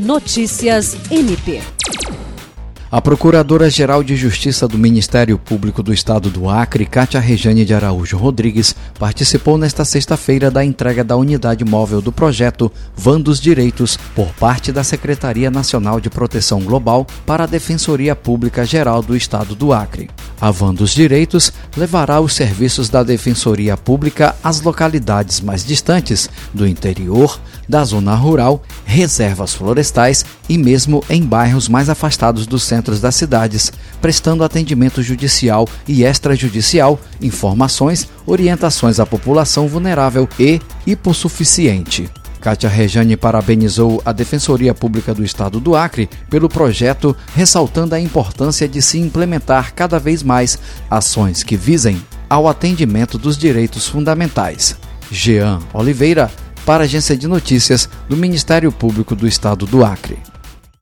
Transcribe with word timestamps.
Notícias 0.00 0.96
MP. 1.10 1.60
A 2.90 3.02
Procuradora-Geral 3.02 4.02
de 4.02 4.16
Justiça 4.16 4.66
do 4.66 4.78
Ministério 4.78 5.38
Público 5.38 5.82
do 5.82 5.92
Estado 5.92 6.30
do 6.30 6.48
Acre, 6.48 6.86
Cátia 6.86 7.20
Rejane 7.20 7.66
de 7.66 7.74
Araújo 7.74 8.16
Rodrigues, 8.16 8.74
participou 8.98 9.58
nesta 9.58 9.84
sexta-feira 9.84 10.50
da 10.50 10.64
entrega 10.64 11.04
da 11.04 11.16
unidade 11.16 11.66
móvel 11.66 12.00
do 12.00 12.10
projeto 12.10 12.72
Van 12.96 13.20
dos 13.20 13.38
Direitos 13.38 13.98
por 14.14 14.28
parte 14.32 14.72
da 14.72 14.82
Secretaria 14.82 15.50
Nacional 15.50 16.00
de 16.00 16.08
Proteção 16.08 16.62
Global 16.62 17.06
para 17.26 17.44
a 17.44 17.46
Defensoria 17.46 18.16
Pública 18.16 18.64
Geral 18.64 19.02
do 19.02 19.14
Estado 19.14 19.54
do 19.54 19.70
Acre. 19.70 20.08
A 20.40 20.50
Van 20.50 20.74
dos 20.74 20.92
Direitos 20.92 21.52
levará 21.76 22.20
os 22.20 22.34
serviços 22.34 22.88
da 22.88 23.02
Defensoria 23.02 23.76
Pública 23.76 24.34
às 24.42 24.60
localidades 24.60 25.40
mais 25.40 25.64
distantes 25.64 26.28
do 26.52 26.66
interior, 26.66 27.40
da 27.68 27.84
zona 27.84 28.14
rural, 28.14 28.62
reservas 28.84 29.54
florestais 29.54 30.24
e 30.48 30.58
mesmo 30.58 31.04
em 31.08 31.22
bairros 31.22 31.68
mais 31.68 31.88
afastados 31.88 32.46
do 32.46 32.58
centro 32.58 32.80
centros 32.80 33.00
das 33.00 33.14
cidades, 33.14 33.72
prestando 34.00 34.42
atendimento 34.42 35.02
judicial 35.02 35.68
e 35.86 36.02
extrajudicial, 36.02 36.98
informações, 37.20 38.08
orientações 38.26 38.98
à 38.98 39.06
população 39.06 39.68
vulnerável 39.68 40.28
e 40.38 40.60
hipossuficiente. 40.86 42.10
Kátia 42.40 42.68
Rejane 42.70 43.16
parabenizou 43.16 44.00
a 44.04 44.12
Defensoria 44.12 44.72
Pública 44.72 45.14
do 45.14 45.22
Estado 45.22 45.60
do 45.60 45.76
Acre 45.76 46.08
pelo 46.30 46.48
projeto, 46.48 47.14
ressaltando 47.34 47.94
a 47.94 48.00
importância 48.00 48.66
de 48.66 48.80
se 48.80 48.98
implementar 48.98 49.74
cada 49.74 49.98
vez 49.98 50.22
mais 50.22 50.58
ações 50.90 51.42
que 51.42 51.56
visem 51.56 52.02
ao 52.28 52.48
atendimento 52.48 53.18
dos 53.18 53.36
direitos 53.36 53.86
fundamentais. 53.86 54.76
Jean 55.10 55.58
Oliveira, 55.74 56.30
para 56.64 56.84
a 56.84 56.86
Agência 56.86 57.16
de 57.16 57.28
Notícias 57.28 57.88
do 58.08 58.16
Ministério 58.16 58.72
Público 58.72 59.14
do 59.14 59.26
Estado 59.26 59.66
do 59.66 59.84
Acre. 59.84 60.18